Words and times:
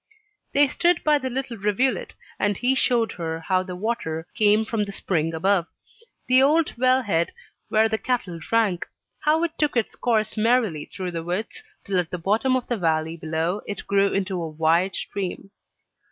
They 0.53 0.67
stood 0.67 1.03
by 1.03 1.19
the 1.19 1.29
little 1.29 1.57
rivulet, 1.57 2.15
and 2.39 2.57
he 2.57 2.73
showed 2.73 3.11
her 3.11 3.41
how 3.41 3.61
the 3.61 3.75
water 3.75 4.25
came 4.33 4.65
from 4.65 4.85
the 4.85 4.91
spring 4.91 5.31
above; 5.31 5.67
the 6.25 6.41
old 6.41 6.75
well 6.75 7.03
head 7.03 7.33
where 7.69 7.87
the 7.87 7.99
cattle 7.99 8.39
drank; 8.39 8.87
how 9.19 9.43
it 9.43 9.51
took 9.59 9.77
its 9.77 9.95
course 9.95 10.35
merrily 10.35 10.85
through 10.85 11.11
the 11.11 11.23
woods, 11.23 11.63
till 11.83 11.99
at 11.99 12.09
the 12.09 12.17
bottom 12.17 12.55
of 12.57 12.65
the 12.65 12.77
valley 12.77 13.15
below 13.15 13.61
it 13.67 13.85
grew 13.85 14.07
into 14.11 14.41
a 14.41 14.49
wide 14.49 14.95
stream. 14.95 15.51